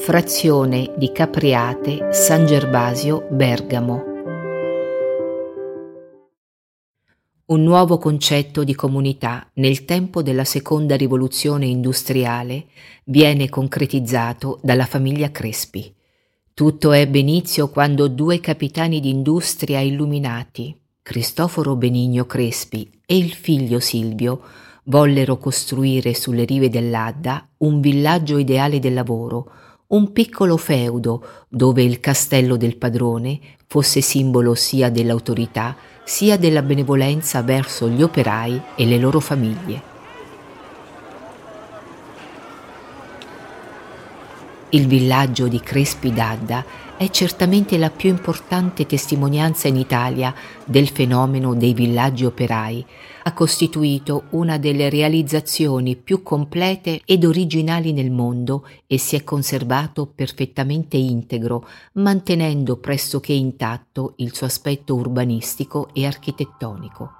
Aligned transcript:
frazione 0.00 0.94
di 0.96 1.12
Capriate, 1.12 2.08
San 2.10 2.46
Gervasio, 2.46 3.26
Bergamo. 3.30 4.02
Un 7.44 7.62
nuovo 7.62 7.98
concetto 7.98 8.64
di 8.64 8.74
comunità 8.74 9.46
nel 9.56 9.84
tempo 9.84 10.22
della 10.22 10.44
seconda 10.44 10.96
rivoluzione 10.96 11.66
industriale 11.66 12.68
viene 13.04 13.50
concretizzato 13.50 14.58
dalla 14.62 14.86
famiglia 14.86 15.30
Crespi. 15.30 15.94
Tutto 16.54 16.92
ebbe 16.92 17.18
inizio 17.18 17.68
quando 17.68 18.08
due 18.08 18.40
capitani 18.40 19.00
d'industria 19.00 19.80
illuminati, 19.80 20.74
Cristoforo 21.02 21.76
Benigno 21.76 22.24
Crespi 22.24 22.90
e 23.04 23.18
il 23.18 23.34
figlio 23.34 23.80
Silvio, 23.80 24.40
vollero 24.84 25.36
costruire 25.36 26.14
sulle 26.14 26.44
rive 26.44 26.70
dell'Adda 26.70 27.46
un 27.58 27.80
villaggio 27.80 28.38
ideale 28.38 28.78
del 28.78 28.94
lavoro, 28.94 29.52
un 29.90 30.12
piccolo 30.12 30.56
feudo 30.56 31.46
dove 31.48 31.82
il 31.82 31.98
castello 31.98 32.56
del 32.56 32.76
padrone 32.76 33.40
fosse 33.66 34.00
simbolo 34.00 34.54
sia 34.54 34.88
dell'autorità 34.88 35.76
sia 36.04 36.36
della 36.36 36.62
benevolenza 36.62 37.42
verso 37.42 37.88
gli 37.88 38.02
operai 38.02 38.60
e 38.76 38.86
le 38.86 38.98
loro 38.98 39.18
famiglie. 39.18 39.89
Il 44.72 44.86
villaggio 44.86 45.48
di 45.48 45.58
Crespi 45.58 46.12
d'Adda 46.12 46.64
è 46.96 47.10
certamente 47.10 47.76
la 47.76 47.90
più 47.90 48.08
importante 48.08 48.86
testimonianza 48.86 49.66
in 49.66 49.74
Italia 49.74 50.32
del 50.64 50.88
fenomeno 50.88 51.56
dei 51.56 51.74
villaggi 51.74 52.24
operai. 52.24 52.86
Ha 53.24 53.32
costituito 53.32 54.26
una 54.30 54.58
delle 54.58 54.88
realizzazioni 54.88 55.96
più 55.96 56.22
complete 56.22 57.00
ed 57.04 57.24
originali 57.24 57.92
nel 57.92 58.12
mondo 58.12 58.64
e 58.86 58.96
si 58.96 59.16
è 59.16 59.24
conservato 59.24 60.06
perfettamente 60.06 60.96
integro, 60.96 61.66
mantenendo 61.94 62.76
pressoché 62.76 63.32
intatto 63.32 64.12
il 64.18 64.32
suo 64.32 64.46
aspetto 64.46 64.94
urbanistico 64.94 65.88
e 65.92 66.06
architettonico. 66.06 67.19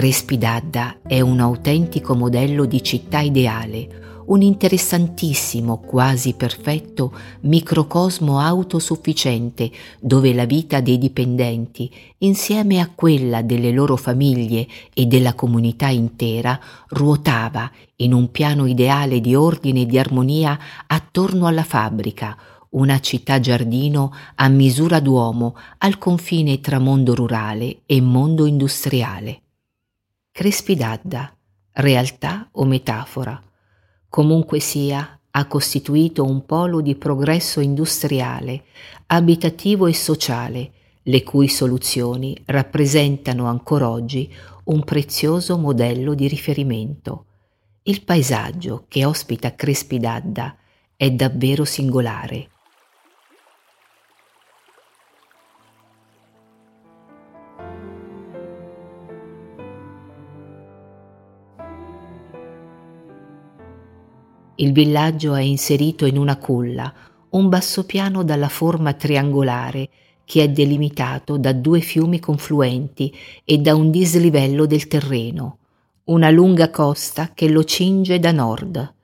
Crespi 0.00 0.38
d'Adda 0.38 1.00
è 1.06 1.20
un 1.20 1.40
autentico 1.40 2.14
modello 2.14 2.64
di 2.64 2.82
città 2.82 3.20
ideale, 3.20 4.22
un 4.28 4.40
interessantissimo, 4.40 5.76
quasi 5.80 6.32
perfetto 6.32 7.12
microcosmo 7.40 8.40
autosufficiente 8.40 9.70
dove 10.00 10.32
la 10.32 10.46
vita 10.46 10.80
dei 10.80 10.96
dipendenti, 10.96 11.90
insieme 12.20 12.80
a 12.80 12.88
quella 12.94 13.42
delle 13.42 13.72
loro 13.72 13.96
famiglie 13.96 14.66
e 14.94 15.04
della 15.04 15.34
comunità 15.34 15.88
intera, 15.88 16.58
ruotava 16.88 17.70
in 17.96 18.14
un 18.14 18.30
piano 18.30 18.64
ideale 18.64 19.20
di 19.20 19.34
ordine 19.34 19.82
e 19.82 19.86
di 19.86 19.98
armonia 19.98 20.58
attorno 20.86 21.46
alla 21.46 21.62
fabbrica, 21.62 22.38
una 22.70 23.00
città 23.00 23.38
giardino 23.38 24.14
a 24.36 24.48
misura 24.48 24.98
d'uomo 24.98 25.56
al 25.76 25.98
confine 25.98 26.58
tra 26.62 26.78
mondo 26.78 27.14
rurale 27.14 27.80
e 27.84 28.00
mondo 28.00 28.46
industriale. 28.46 29.42
Crespidadda, 30.40 31.36
realtà 31.72 32.48
o 32.52 32.64
metafora? 32.64 33.38
Comunque 34.08 34.58
sia, 34.58 35.20
ha 35.32 35.46
costituito 35.46 36.24
un 36.24 36.46
polo 36.46 36.80
di 36.80 36.94
progresso 36.94 37.60
industriale, 37.60 38.64
abitativo 39.08 39.86
e 39.86 39.92
sociale, 39.92 40.72
le 41.02 41.22
cui 41.24 41.46
soluzioni 41.46 42.34
rappresentano 42.46 43.48
ancora 43.48 43.90
oggi 43.90 44.32
un 44.64 44.82
prezioso 44.82 45.58
modello 45.58 46.14
di 46.14 46.26
riferimento. 46.26 47.26
Il 47.82 48.02
paesaggio 48.02 48.86
che 48.88 49.04
ospita 49.04 49.54
Crespi 49.54 49.98
d'Adda 49.98 50.56
è 50.96 51.10
davvero 51.10 51.66
singolare. 51.66 52.48
Il 64.60 64.72
villaggio 64.72 65.34
è 65.34 65.40
inserito 65.40 66.04
in 66.04 66.18
una 66.18 66.36
culla, 66.36 66.92
un 67.30 67.48
bassopiano 67.48 68.22
dalla 68.22 68.50
forma 68.50 68.92
triangolare 68.92 69.88
che 70.22 70.42
è 70.42 70.50
delimitato 70.50 71.38
da 71.38 71.54
due 71.54 71.80
fiumi 71.80 72.20
confluenti 72.20 73.10
e 73.42 73.56
da 73.56 73.74
un 73.74 73.90
dislivello 73.90 74.66
del 74.66 74.86
terreno, 74.86 75.56
una 76.04 76.28
lunga 76.28 76.68
costa 76.68 77.30
che 77.32 77.48
lo 77.48 77.64
cinge 77.64 78.18
da 78.18 78.32
nord. 78.32 78.94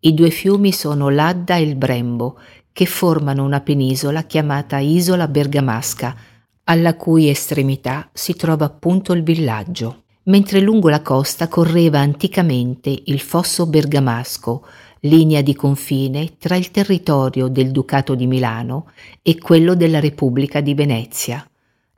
I 0.00 0.14
due 0.14 0.30
fiumi 0.30 0.72
sono 0.72 1.10
l'Adda 1.10 1.56
e 1.56 1.62
il 1.62 1.76
Brembo, 1.76 2.38
che 2.72 2.86
formano 2.86 3.44
una 3.44 3.60
penisola 3.60 4.22
chiamata 4.22 4.78
Isola 4.78 5.28
Bergamasca, 5.28 6.16
alla 6.64 6.96
cui 6.96 7.28
estremità 7.28 8.08
si 8.10 8.34
trova 8.36 8.64
appunto 8.64 9.12
il 9.12 9.22
villaggio, 9.22 10.03
mentre 10.24 10.60
lungo 10.60 10.88
la 10.88 11.02
costa 11.02 11.48
correva 11.48 11.98
anticamente 11.98 13.02
il 13.06 13.20
fosso 13.20 13.66
bergamasco, 13.66 14.66
linea 15.00 15.42
di 15.42 15.54
confine 15.54 16.36
tra 16.38 16.56
il 16.56 16.70
territorio 16.70 17.48
del 17.48 17.70
Ducato 17.70 18.14
di 18.14 18.26
Milano 18.26 18.90
e 19.22 19.38
quello 19.38 19.74
della 19.74 20.00
Repubblica 20.00 20.60
di 20.60 20.74
Venezia. 20.74 21.46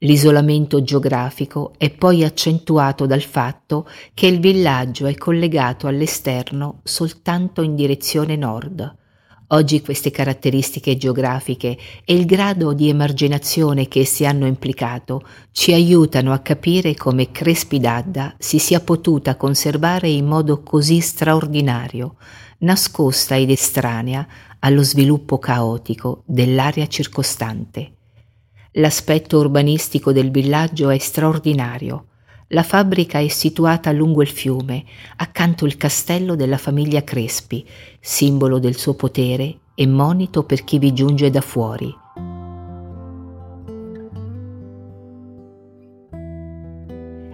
L'isolamento 0.00 0.82
geografico 0.82 1.72
è 1.78 1.90
poi 1.90 2.22
accentuato 2.22 3.06
dal 3.06 3.22
fatto 3.22 3.88
che 4.12 4.26
il 4.26 4.40
villaggio 4.40 5.06
è 5.06 5.14
collegato 5.14 5.86
all'esterno 5.86 6.80
soltanto 6.82 7.62
in 7.62 7.74
direzione 7.74 8.36
nord. 8.36 8.96
Oggi 9.50 9.80
queste 9.80 10.10
caratteristiche 10.10 10.96
geografiche 10.96 11.78
e 12.04 12.14
il 12.14 12.26
grado 12.26 12.72
di 12.72 12.88
emarginazione 12.88 13.86
che 13.86 14.00
essi 14.00 14.26
hanno 14.26 14.44
implicato 14.44 15.22
ci 15.52 15.72
aiutano 15.72 16.32
a 16.32 16.40
capire 16.40 16.96
come 16.96 17.30
Crespi 17.30 17.78
d'Adda 17.78 18.34
si 18.38 18.58
sia 18.58 18.80
potuta 18.80 19.36
conservare 19.36 20.08
in 20.08 20.26
modo 20.26 20.64
così 20.64 20.98
straordinario, 20.98 22.16
nascosta 22.58 23.36
ed 23.36 23.50
estranea 23.50 24.26
allo 24.58 24.82
sviluppo 24.82 25.38
caotico 25.38 26.24
dell'area 26.26 26.88
circostante. 26.88 27.92
L'aspetto 28.72 29.38
urbanistico 29.38 30.10
del 30.10 30.32
villaggio 30.32 30.90
è 30.90 30.98
straordinario. 30.98 32.06
La 32.50 32.62
fabbrica 32.62 33.18
è 33.18 33.26
situata 33.26 33.90
lungo 33.90 34.22
il 34.22 34.28
fiume, 34.28 34.84
accanto 35.16 35.64
al 35.64 35.76
castello 35.76 36.36
della 36.36 36.58
famiglia 36.58 37.02
Crespi, 37.02 37.66
simbolo 37.98 38.60
del 38.60 38.76
suo 38.76 38.94
potere 38.94 39.58
e 39.74 39.86
monito 39.88 40.44
per 40.44 40.62
chi 40.62 40.78
vi 40.78 40.92
giunge 40.92 41.28
da 41.28 41.40
fuori. 41.40 41.92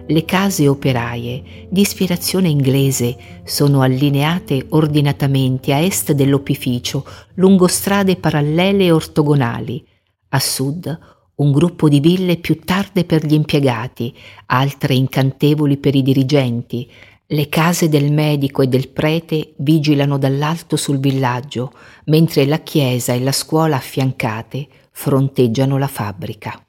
Le 0.05 0.25
case 0.25 0.67
operaie, 0.67 1.67
di 1.69 1.81
ispirazione 1.81 2.49
inglese, 2.49 3.15
sono 3.43 3.81
allineate 3.81 4.65
ordinatamente 4.69 5.73
a 5.73 5.79
est 5.79 6.11
dell'opificio 6.13 7.05
lungo 7.35 7.67
strade 7.67 8.15
parallele 8.15 8.85
e 8.85 8.91
ortogonali. 8.91 9.85
A 10.29 10.39
sud 10.39 10.99
un 11.35 11.51
gruppo 11.51 11.89
di 11.89 11.99
ville 11.99 12.37
più 12.37 12.59
tarde 12.59 13.05
per 13.05 13.25
gli 13.25 13.33
impiegati, 13.33 14.13
altre 14.47 14.93
incantevoli 14.93 15.77
per 15.77 15.95
i 15.95 16.03
dirigenti. 16.03 16.89
Le 17.25 17.49
case 17.49 17.89
del 17.89 18.11
medico 18.11 18.61
e 18.61 18.67
del 18.67 18.89
prete 18.89 19.53
vigilano 19.57 20.17
dall'alto 20.17 20.75
sul 20.75 20.99
villaggio, 20.99 21.71
mentre 22.05 22.45
la 22.45 22.59
chiesa 22.59 23.13
e 23.13 23.19
la 23.19 23.31
scuola 23.31 23.77
affiancate 23.77 24.67
fronteggiano 24.91 25.77
la 25.77 25.87
fabbrica. 25.87 26.63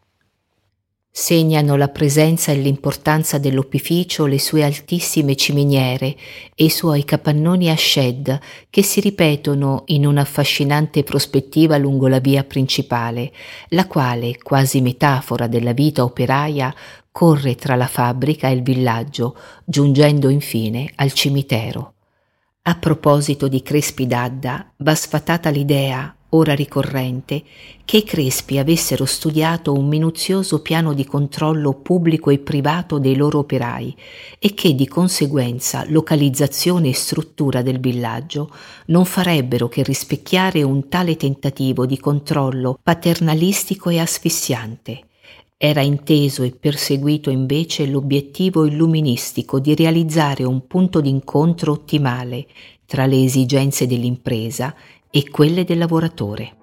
Segnano 1.16 1.76
la 1.76 1.90
presenza 1.90 2.50
e 2.50 2.56
l'importanza 2.56 3.38
dell'opificio 3.38 4.26
le 4.26 4.40
sue 4.40 4.64
altissime 4.64 5.36
ciminiere 5.36 6.16
e 6.56 6.64
i 6.64 6.68
suoi 6.68 7.04
capannoni 7.04 7.70
a 7.70 7.76
shed 7.76 8.36
che 8.68 8.82
si 8.82 8.98
ripetono 8.98 9.84
in 9.86 10.06
un'affascinante 10.06 11.04
prospettiva 11.04 11.76
lungo 11.76 12.08
la 12.08 12.18
via 12.18 12.42
principale, 12.42 13.30
la 13.68 13.86
quale, 13.86 14.38
quasi 14.42 14.80
metafora 14.80 15.46
della 15.46 15.72
vita 15.72 16.02
operaia, 16.02 16.74
corre 17.12 17.54
tra 17.54 17.76
la 17.76 17.86
fabbrica 17.86 18.48
e 18.48 18.54
il 18.54 18.62
villaggio, 18.62 19.36
giungendo 19.64 20.28
infine 20.28 20.90
al 20.96 21.12
cimitero. 21.12 21.92
A 22.62 22.74
proposito 22.74 23.46
di 23.46 23.62
Crespi 23.62 24.08
d'Adda, 24.08 24.72
va 24.78 24.94
sfatata 24.96 25.48
l'idea 25.50 26.12
ora 26.34 26.54
ricorrente, 26.54 27.42
che 27.84 27.98
i 27.98 28.04
Crespi 28.04 28.58
avessero 28.58 29.04
studiato 29.04 29.72
un 29.72 29.86
minuzioso 29.86 30.62
piano 30.62 30.92
di 30.92 31.04
controllo 31.04 31.74
pubblico 31.74 32.30
e 32.30 32.38
privato 32.38 32.98
dei 32.98 33.16
loro 33.16 33.40
operai 33.40 33.94
e 34.38 34.54
che 34.54 34.74
di 34.74 34.88
conseguenza 34.88 35.84
localizzazione 35.88 36.88
e 36.88 36.94
struttura 36.94 37.62
del 37.62 37.80
villaggio 37.80 38.50
non 38.86 39.04
farebbero 39.04 39.68
che 39.68 39.82
rispecchiare 39.82 40.62
un 40.62 40.88
tale 40.88 41.16
tentativo 41.16 41.86
di 41.86 41.98
controllo 41.98 42.78
paternalistico 42.82 43.90
e 43.90 43.98
asfissiante. 43.98 45.00
Era 45.56 45.82
inteso 45.82 46.42
e 46.42 46.50
perseguito 46.50 47.30
invece 47.30 47.86
l'obiettivo 47.86 48.66
illuministico 48.66 49.60
di 49.60 49.74
realizzare 49.74 50.42
un 50.42 50.66
punto 50.66 51.00
d'incontro 51.00 51.72
ottimale 51.72 52.46
tra 52.86 53.06
le 53.06 53.22
esigenze 53.22 53.86
dell'impresa 53.86 54.74
e 55.16 55.30
quelle 55.30 55.62
del 55.62 55.78
lavoratore. 55.78 56.56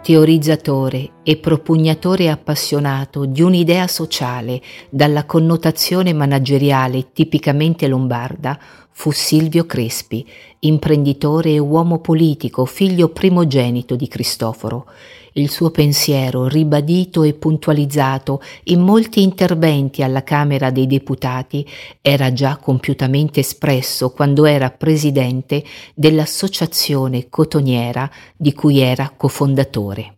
Teorizzatore 0.00 1.10
e 1.24 1.36
propugnatore 1.38 2.30
appassionato 2.30 3.24
di 3.24 3.42
un'idea 3.42 3.88
sociale 3.88 4.62
dalla 4.90 5.24
connotazione 5.24 6.12
manageriale 6.12 7.10
tipicamente 7.12 7.88
lombarda, 7.88 8.56
fu 8.96 9.10
Silvio 9.10 9.66
Crespi, 9.66 10.24
imprenditore 10.60 11.50
e 11.50 11.58
uomo 11.58 11.98
politico, 11.98 12.64
figlio 12.64 13.08
primogenito 13.08 13.96
di 13.96 14.06
Cristoforo, 14.08 14.86
il 15.32 15.50
suo 15.50 15.70
pensiero, 15.70 16.46
ribadito 16.46 17.24
e 17.24 17.34
puntualizzato 17.34 18.40
in 18.64 18.80
molti 18.80 19.20
interventi 19.20 20.02
alla 20.04 20.22
Camera 20.22 20.70
dei 20.70 20.86
Deputati, 20.86 21.66
era 22.00 22.32
già 22.32 22.56
compiutamente 22.56 23.40
espresso 23.40 24.10
quando 24.12 24.44
era 24.44 24.70
presidente 24.70 25.64
dell'associazione 25.94 27.28
cotoniera 27.28 28.08
di 28.36 28.52
cui 28.52 28.78
era 28.78 29.12
cofondatore. 29.14 30.16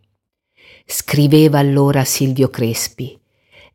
Scriveva 0.85 1.57
allora 1.57 2.05
Silvio 2.05 2.49
Crespi 2.49 3.19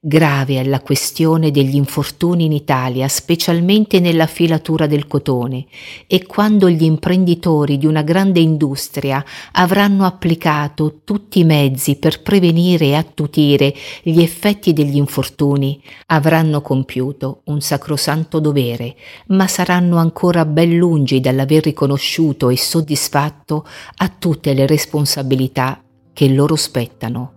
Grave 0.05 0.59
è 0.59 0.65
la 0.65 0.81
questione 0.81 1.53
degli 1.53 1.77
infortuni 1.77 2.47
in 2.47 2.51
Italia, 2.51 3.07
specialmente 3.07 4.01
nella 4.01 4.27
filatura 4.27 4.89
del 4.89 5.07
cotone, 5.07 5.67
e 6.09 6.27
quando 6.27 6.69
gli 6.69 6.83
imprenditori 6.83 7.79
di 7.79 7.87
una 7.87 8.03
grande 8.03 8.41
industria 8.41 9.25
avranno 9.53 10.05
applicato 10.05 11.03
tutti 11.05 11.39
i 11.39 11.45
mezzi 11.45 11.99
per 11.99 12.21
prevenire 12.21 12.87
e 12.87 12.95
attutire 12.97 13.73
gli 14.03 14.21
effetti 14.21 14.73
degli 14.73 14.97
infortuni, 14.97 15.81
avranno 16.07 16.63
compiuto 16.63 17.43
un 17.45 17.61
sacrosanto 17.61 18.41
dovere, 18.41 18.97
ma 19.29 19.47
saranno 19.47 19.99
ancora 19.99 20.45
ben 20.45 20.77
lungi 20.77 21.21
dall'aver 21.21 21.63
riconosciuto 21.63 22.49
e 22.49 22.57
soddisfatto 22.57 23.65
a 23.99 24.09
tutte 24.09 24.53
le 24.53 24.67
responsabilità 24.67 25.81
che 26.13 26.29
loro 26.29 26.57
spettano 26.57 27.35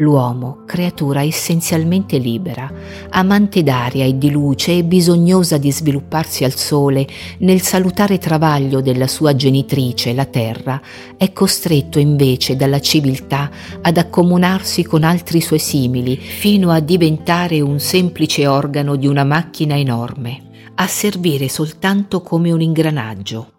L'uomo, 0.00 0.58
creatura 0.66 1.24
essenzialmente 1.24 2.18
libera, 2.18 2.70
amante 3.10 3.62
d'aria 3.62 4.04
e 4.04 4.18
di 4.18 4.30
luce 4.30 4.76
e 4.76 4.84
bisognosa 4.84 5.56
di 5.56 5.72
svilupparsi 5.72 6.44
al 6.44 6.54
sole 6.54 7.06
nel 7.38 7.62
salutare 7.62 8.18
travaglio 8.18 8.82
della 8.82 9.06
sua 9.06 9.34
genitrice, 9.34 10.12
la 10.12 10.26
terra, 10.26 10.82
è 11.16 11.32
costretto 11.32 11.98
invece 11.98 12.56
dalla 12.56 12.80
civiltà 12.80 13.50
ad 13.80 13.96
accomunarsi 13.96 14.84
con 14.84 15.02
altri 15.02 15.40
suoi 15.40 15.60
simili 15.60 16.16
fino 16.16 16.70
a 16.70 16.80
diventare 16.80 17.62
un 17.62 17.80
semplice 17.80 18.46
organo 18.46 18.96
di 18.96 19.06
una 19.06 19.24
macchina 19.24 19.78
enorme, 19.78 20.42
a 20.74 20.86
servire 20.86 21.48
soltanto 21.48 22.20
come 22.20 22.52
un 22.52 22.60
ingranaggio 22.60 23.52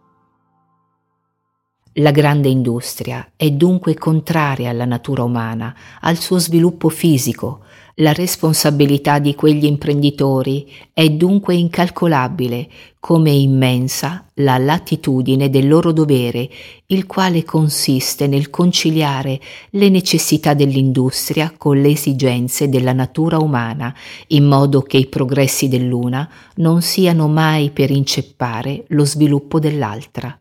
la 2.00 2.12
grande 2.12 2.48
industria 2.48 3.32
è 3.36 3.50
dunque 3.50 3.96
contraria 3.96 4.70
alla 4.70 4.86
natura 4.86 5.24
umana, 5.24 5.76
al 6.02 6.18
suo 6.18 6.38
sviluppo 6.38 6.90
fisico. 6.90 7.62
La 8.00 8.14
responsabilità 8.14 9.18
di 9.18 9.34
quegli 9.34 9.66
imprenditori 9.66 10.72
è 10.94 11.10
dunque 11.10 11.56
incalcolabile, 11.56 12.70
come 13.00 13.32
immensa 13.32 14.26
la 14.36 14.60
latitudine 14.60 15.50
del 15.50 15.68
loro 15.68 15.92
dovere, 15.92 16.48
il 16.88 17.08
quale 17.08 17.44
consiste 17.44 18.28
nel 18.28 18.52
conciliare 18.52 19.40
le 19.72 19.90
necessità 19.90 20.54
dell'industria 20.54 21.52
con 21.58 21.82
le 21.82 21.90
esigenze 21.90 22.70
della 22.70 22.94
natura 22.94 23.40
umana, 23.40 23.92
in 24.28 24.46
modo 24.46 24.84
che 24.84 24.98
i 24.98 25.08
progressi 25.08 25.68
dell'una 25.68 26.30
non 26.58 26.84
siano 26.84 27.28
mai 27.28 27.72
per 27.72 27.90
inceppare 27.90 28.84
lo 28.90 29.06
sviluppo 29.06 29.60
dell'altra. 29.60 30.38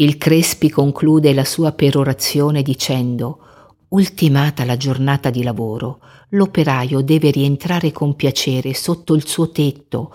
Il 0.00 0.16
Crespi 0.16 0.70
conclude 0.70 1.34
la 1.34 1.44
sua 1.44 1.72
perorazione 1.72 2.62
dicendo 2.62 3.38
Ultimata 3.88 4.64
la 4.64 4.78
giornata 4.78 5.28
di 5.28 5.42
lavoro, 5.42 6.00
l'operaio 6.30 7.02
deve 7.02 7.30
rientrare 7.30 7.92
con 7.92 8.16
piacere 8.16 8.72
sotto 8.72 9.12
il 9.12 9.26
suo 9.26 9.50
tetto. 9.50 10.10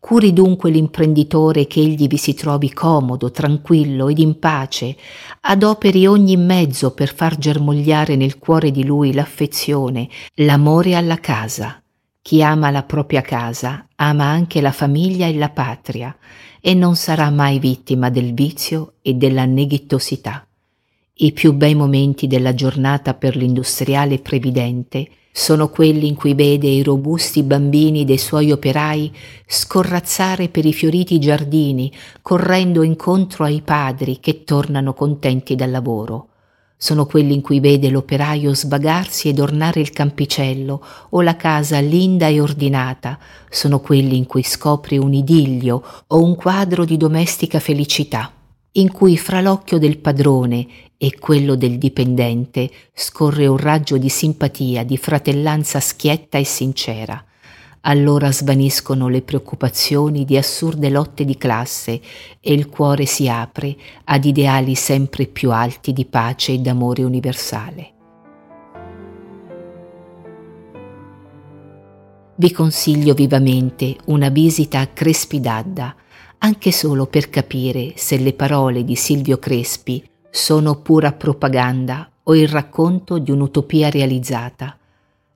Curi 0.00 0.32
dunque 0.32 0.70
l'imprenditore 0.70 1.66
che 1.66 1.80
egli 1.80 2.06
vi 2.06 2.16
si 2.16 2.32
trovi 2.32 2.72
comodo, 2.72 3.30
tranquillo 3.30 4.08
ed 4.08 4.20
in 4.20 4.38
pace, 4.38 4.96
adoperi 5.42 6.06
ogni 6.06 6.38
mezzo 6.38 6.94
per 6.94 7.14
far 7.14 7.36
germogliare 7.36 8.16
nel 8.16 8.38
cuore 8.38 8.70
di 8.70 8.86
lui 8.86 9.12
l'affezione, 9.12 10.08
l'amore 10.36 10.94
alla 10.94 11.18
casa. 11.18 11.82
Chi 12.26 12.42
ama 12.42 12.72
la 12.72 12.82
propria 12.82 13.20
casa 13.20 13.86
ama 13.94 14.24
anche 14.24 14.60
la 14.60 14.72
famiglia 14.72 15.28
e 15.28 15.34
la 15.36 15.50
patria 15.50 16.16
e 16.60 16.74
non 16.74 16.96
sarà 16.96 17.30
mai 17.30 17.60
vittima 17.60 18.10
del 18.10 18.34
vizio 18.34 18.94
e 19.00 19.14
della 19.14 19.44
neghittosità. 19.44 20.44
I 21.18 21.30
più 21.30 21.52
bei 21.52 21.76
momenti 21.76 22.26
della 22.26 22.52
giornata 22.52 23.14
per 23.14 23.36
l'industriale 23.36 24.18
previdente 24.18 25.08
sono 25.30 25.68
quelli 25.68 26.08
in 26.08 26.16
cui 26.16 26.34
vede 26.34 26.66
i 26.66 26.82
robusti 26.82 27.44
bambini 27.44 28.04
dei 28.04 28.18
suoi 28.18 28.50
operai 28.50 29.14
scorrazzare 29.46 30.48
per 30.48 30.64
i 30.66 30.72
fioriti 30.72 31.20
giardini, 31.20 31.92
correndo 32.22 32.82
incontro 32.82 33.44
ai 33.44 33.62
padri 33.62 34.18
che 34.18 34.42
tornano 34.42 34.94
contenti 34.94 35.54
dal 35.54 35.70
lavoro 35.70 36.30
sono 36.76 37.06
quelli 37.06 37.32
in 37.32 37.40
cui 37.40 37.58
vede 37.58 37.88
l'operaio 37.88 38.54
svagarsi 38.54 39.28
ed 39.28 39.38
ornare 39.38 39.80
il 39.80 39.90
campicello 39.90 40.84
o 41.10 41.22
la 41.22 41.36
casa 41.36 41.78
linda 41.80 42.28
e 42.28 42.40
ordinata, 42.40 43.18
sono 43.48 43.80
quelli 43.80 44.16
in 44.16 44.26
cui 44.26 44.42
scopre 44.42 44.98
un 44.98 45.14
idillio 45.14 45.82
o 46.08 46.22
un 46.22 46.34
quadro 46.36 46.84
di 46.84 46.96
domestica 46.96 47.60
felicità, 47.60 48.30
in 48.72 48.92
cui 48.92 49.16
fra 49.16 49.40
l'occhio 49.40 49.78
del 49.78 49.98
padrone 49.98 50.66
e 50.98 51.18
quello 51.18 51.54
del 51.54 51.78
dipendente 51.78 52.70
scorre 52.94 53.46
un 53.46 53.56
raggio 53.56 53.96
di 53.96 54.08
simpatia, 54.08 54.84
di 54.84 54.96
fratellanza 54.96 55.80
schietta 55.80 56.38
e 56.38 56.44
sincera 56.44 57.24
allora 57.88 58.32
svaniscono 58.32 59.08
le 59.08 59.22
preoccupazioni 59.22 60.24
di 60.24 60.36
assurde 60.36 60.90
lotte 60.90 61.24
di 61.24 61.36
classe 61.36 62.00
e 62.40 62.52
il 62.52 62.68
cuore 62.68 63.06
si 63.06 63.28
apre 63.28 63.76
ad 64.04 64.24
ideali 64.24 64.74
sempre 64.74 65.26
più 65.26 65.52
alti 65.52 65.92
di 65.92 66.04
pace 66.04 66.52
e 66.52 66.58
d'amore 66.58 67.04
universale. 67.04 67.90
Vi 72.38 72.52
consiglio 72.52 73.14
vivamente 73.14 73.96
una 74.06 74.28
visita 74.28 74.80
a 74.80 74.88
Crespidadda, 74.88 75.94
anche 76.38 76.72
solo 76.72 77.06
per 77.06 77.30
capire 77.30 77.92
se 77.94 78.18
le 78.18 78.34
parole 78.34 78.84
di 78.84 78.96
Silvio 78.96 79.38
Crespi 79.38 80.06
sono 80.28 80.82
pura 80.82 81.12
propaganda 81.12 82.10
o 82.24 82.34
il 82.34 82.48
racconto 82.48 83.18
di 83.18 83.30
un'utopia 83.30 83.88
realizzata 83.88 84.76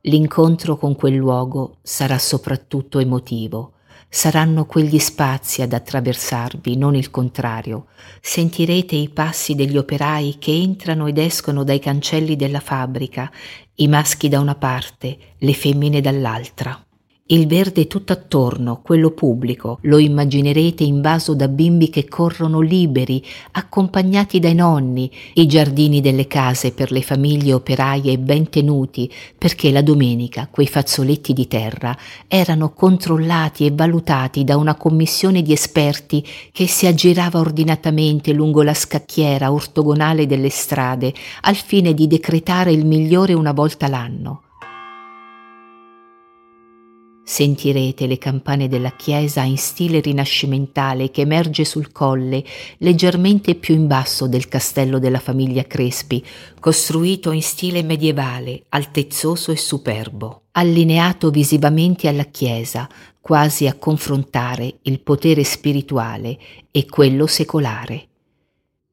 L'incontro 0.05 0.79
con 0.79 0.97
quel 0.97 1.15
luogo 1.15 1.77
sarà 1.83 2.19
soprattutto 2.19 3.01
emotivo. 3.01 3.73
Saranno 4.09 4.65
quegli 4.65 4.99
spazi 4.99 5.61
ad 5.61 5.75
attraversarvi, 5.75 6.77
non 6.77 6.97
il 6.97 7.11
contrario. 7.11 7.87
Sentirete 8.21 8.97
i 8.97 9.11
passi 9.11 9.55
degli 9.55 9.77
operai 9.77 10.37
che 10.39 10.53
entrano 10.53 11.07
ed 11.07 11.19
escono 11.19 11.65
dai 11.65 11.81
cancelli 11.81 12.35
della 12.35 12.61
fabbrica, 12.61 13.31
i 13.75 13.89
maschi 13.89 14.29
da 14.29 14.41
una 14.41 14.55
parte, 14.55 15.19
le 15.37 15.53
femmine 15.53 16.01
dall'altra. 16.01 16.83
Il 17.33 17.47
verde 17.47 17.87
tutto 17.87 18.13
attorno, 18.13 18.81
quello 18.83 19.13
pubblico, 19.13 19.79
lo 19.83 19.99
immaginerete 19.99 20.83
invaso 20.83 21.33
da 21.33 21.47
bimbi 21.47 21.89
che 21.89 22.09
corrono 22.09 22.59
liberi, 22.59 23.25
accompagnati 23.53 24.41
dai 24.41 24.55
nonni, 24.57 25.09
i 25.35 25.47
giardini 25.47 26.01
delle 26.01 26.27
case 26.27 26.73
per 26.73 26.91
le 26.91 27.03
famiglie 27.03 27.53
operaie 27.53 28.19
ben 28.19 28.49
tenuti, 28.49 29.09
perché 29.39 29.71
la 29.71 29.81
domenica 29.81 30.49
quei 30.51 30.67
fazzoletti 30.67 31.33
di 31.33 31.47
terra 31.47 31.97
erano 32.27 32.73
controllati 32.73 33.65
e 33.65 33.71
valutati 33.73 34.43
da 34.43 34.57
una 34.57 34.75
commissione 34.75 35.41
di 35.41 35.53
esperti 35.53 36.27
che 36.51 36.67
si 36.67 36.89
aggirava 36.89 37.39
ordinatamente 37.39 38.33
lungo 38.33 38.65
la 38.65 38.75
scacchiera 38.75 39.53
ortogonale 39.53 40.27
delle 40.27 40.51
strade 40.51 41.15
al 41.43 41.55
fine 41.55 41.95
di 41.95 42.09
decretare 42.09 42.73
il 42.73 42.85
migliore 42.85 43.35
una 43.35 43.53
volta 43.53 43.87
l'anno. 43.87 44.43
Sentirete 47.41 48.07
le 48.07 48.19
campane 48.19 48.69
della 48.69 48.91
chiesa 48.91 49.41
in 49.45 49.57
stile 49.57 50.01
rinascimentale 50.01 51.11
che 51.11 51.23
emerge 51.23 51.65
sul 51.65 51.91
colle, 51.91 52.45
leggermente 52.81 53.55
più 53.55 53.75
in 53.75 53.87
basso 53.87 54.27
del 54.29 54.47
castello 54.47 54.99
della 54.99 55.21
famiglia 55.21 55.65
Crespi, 55.65 56.23
costruito 56.61 57.31
in 57.31 57.41
stile 57.41 57.83
medievale, 57.83 58.65
altezzoso 58.69 59.53
e 59.53 59.57
superbo, 59.57 60.49
allineato 60.53 61.31
visivamente 61.31 62.09
alla 62.09 62.25
chiesa, 62.25 62.87
quasi 63.23 63.67
a 63.67 63.73
confrontare 63.73 64.81
il 64.83 65.01
potere 65.01 65.43
spirituale 65.43 66.39
e 66.71 66.85
quello 66.85 67.27
secolare. 67.27 68.10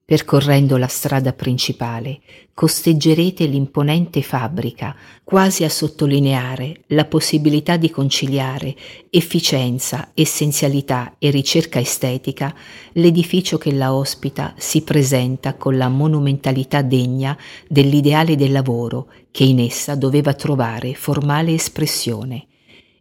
Percorrendo 0.09 0.77
la 0.77 0.87
strada 0.87 1.33
principale, 1.33 2.21
costeggerete 2.53 3.45
l'imponente 3.45 4.21
fabbrica, 4.21 4.95
quasi 5.21 5.65
a 5.65 5.69
sottolineare 5.69 6.83
la 6.87 7.03
possibilità 7.03 7.75
di 7.75 7.89
conciliare 7.89 8.73
efficienza, 9.09 10.11
essenzialità 10.13 11.15
e 11.19 11.29
ricerca 11.29 11.81
estetica, 11.81 12.55
l'edificio 12.93 13.57
che 13.57 13.73
la 13.73 13.93
ospita 13.93 14.53
si 14.55 14.81
presenta 14.83 15.55
con 15.55 15.75
la 15.75 15.89
monumentalità 15.89 16.81
degna 16.81 17.37
dell'ideale 17.67 18.37
del 18.37 18.53
lavoro 18.53 19.09
che 19.29 19.43
in 19.43 19.59
essa 19.59 19.95
doveva 19.95 20.33
trovare 20.33 20.93
formale 20.93 21.51
espressione 21.51 22.47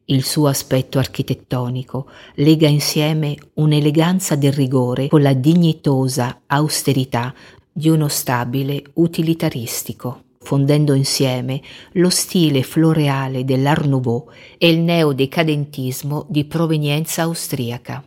il 0.06 0.24
suo 0.24 0.46
aspetto 0.46 0.98
architettonico 0.98 2.08
lega 2.34 2.68
insieme 2.68 3.36
un'eleganza 3.54 4.36
del 4.36 4.52
rigore 4.52 5.08
con 5.08 5.22
la 5.22 5.32
dignitosa 5.32 6.42
austerità 6.46 7.34
di 7.72 7.88
uno 7.88 8.06
stabile 8.06 8.84
utilitaristico, 8.94 10.22
fondendo 10.40 10.94
insieme 10.94 11.60
lo 11.92 12.08
stile 12.08 12.62
floreale 12.62 13.44
dell'Art 13.44 13.84
Nouveau 13.84 14.30
e 14.58 14.68
il 14.68 14.78
neodecadentismo 14.78 16.26
di 16.28 16.44
provenienza 16.44 17.22
austriaca. 17.22 18.06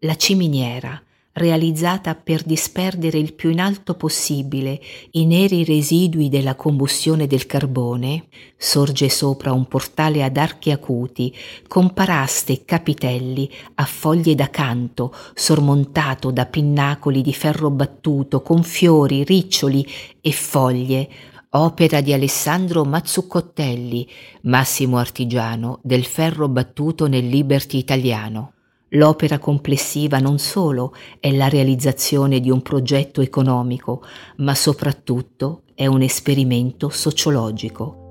La 0.00 0.16
ciminiera, 0.16 1.00
realizzata 1.36 2.14
per 2.14 2.42
disperdere 2.42 3.18
il 3.18 3.34
più 3.34 3.50
in 3.50 3.60
alto 3.60 3.94
possibile 3.94 4.80
i 5.12 5.26
neri 5.26 5.64
residui 5.64 6.28
della 6.30 6.54
combustione 6.54 7.26
del 7.26 7.46
carbone, 7.46 8.28
sorge 8.56 9.10
sopra 9.10 9.52
un 9.52 9.66
portale 9.66 10.22
ad 10.24 10.38
archi 10.38 10.70
acuti, 10.70 11.34
con 11.68 11.92
paraste 11.92 12.52
e 12.52 12.64
capitelli 12.64 13.50
a 13.74 13.84
foglie 13.84 14.34
da 14.34 14.48
canto, 14.48 15.14
sormontato 15.34 16.30
da 16.30 16.46
pinnacoli 16.46 17.20
di 17.20 17.34
ferro 17.34 17.70
battuto, 17.70 18.40
con 18.40 18.62
fiori, 18.62 19.22
riccioli 19.22 19.86
e 20.22 20.32
foglie, 20.32 21.08
opera 21.50 22.00
di 22.00 22.14
Alessandro 22.14 22.84
Mazzuccottelli, 22.84 24.08
massimo 24.42 24.96
artigiano 24.96 25.80
del 25.82 26.04
ferro 26.06 26.48
battuto 26.48 27.06
nel 27.06 27.26
Liberty 27.26 27.76
italiano. 27.76 28.52
L'opera 28.96 29.38
complessiva 29.38 30.18
non 30.18 30.38
solo 30.38 30.94
è 31.20 31.30
la 31.30 31.48
realizzazione 31.48 32.40
di 32.40 32.50
un 32.50 32.62
progetto 32.62 33.20
economico, 33.20 34.02
ma 34.36 34.54
soprattutto 34.54 35.62
è 35.74 35.86
un 35.86 36.00
esperimento 36.00 36.88
sociologico. 36.88 38.04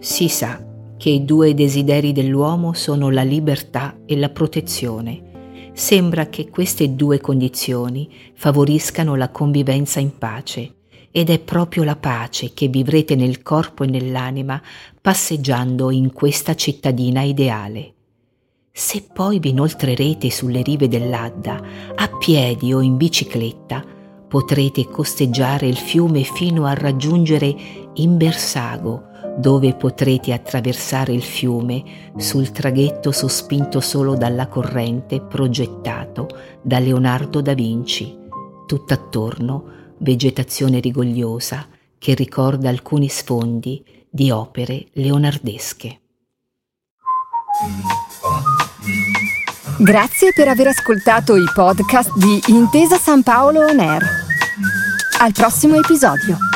Si 0.00 0.28
sa 0.28 0.64
che 0.96 1.10
i 1.10 1.24
due 1.24 1.54
desideri 1.54 2.12
dell'uomo 2.12 2.72
sono 2.72 3.10
la 3.10 3.22
libertà 3.22 3.96
e 4.06 4.16
la 4.16 4.30
protezione. 4.30 5.70
Sembra 5.72 6.26
che 6.26 6.48
queste 6.48 6.96
due 6.96 7.20
condizioni 7.20 8.10
favoriscano 8.34 9.14
la 9.14 9.30
convivenza 9.30 10.00
in 10.00 10.18
pace 10.18 10.74
ed 11.10 11.30
è 11.30 11.38
proprio 11.38 11.82
la 11.82 11.96
pace 11.96 12.52
che 12.54 12.68
vivrete 12.68 13.14
nel 13.16 13.42
corpo 13.42 13.84
e 13.84 13.88
nell'anima 13.88 14.60
passeggiando 15.00 15.90
in 15.90 16.12
questa 16.12 16.54
cittadina 16.54 17.22
ideale. 17.22 17.94
Se 18.72 19.08
poi 19.12 19.40
vi 19.40 19.50
inoltrerete 19.50 20.30
sulle 20.30 20.62
rive 20.62 20.88
dell'Adda, 20.88 21.60
a 21.94 22.08
piedi 22.18 22.72
o 22.72 22.80
in 22.80 22.96
bicicletta, 22.96 23.84
potrete 24.28 24.86
costeggiare 24.86 25.66
il 25.66 25.76
fiume 25.76 26.22
fino 26.22 26.64
a 26.64 26.74
raggiungere 26.74 27.54
Imbersago, 27.94 29.08
dove 29.36 29.74
potrete 29.74 30.32
attraversare 30.32 31.12
il 31.12 31.22
fiume 31.22 31.82
sul 32.16 32.52
traghetto 32.52 33.10
sospinto 33.10 33.80
solo 33.80 34.14
dalla 34.14 34.46
corrente 34.46 35.20
progettato 35.20 36.28
da 36.62 36.78
Leonardo 36.78 37.40
da 37.40 37.54
Vinci. 37.54 38.16
Tutt'attorno 38.66 39.79
vegetazione 40.00 40.80
rigogliosa 40.80 41.66
che 41.98 42.14
ricorda 42.14 42.68
alcuni 42.68 43.08
sfondi 43.08 43.84
di 44.08 44.30
opere 44.30 44.86
leonardesche. 44.94 46.00
Grazie 49.78 50.32
per 50.34 50.48
aver 50.48 50.68
ascoltato 50.68 51.36
i 51.36 51.44
podcast 51.54 52.14
di 52.16 52.40
Intesa 52.48 52.96
San 52.96 53.22
Paolo 53.22 53.60
On 53.60 53.78
Air. 53.78 54.02
Al 55.20 55.32
prossimo 55.32 55.76
episodio. 55.76 56.49